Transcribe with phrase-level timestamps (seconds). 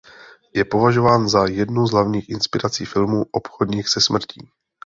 [0.53, 4.49] Je považován za jednu z hlavních inspirací filmu "Obchodník se smrtí".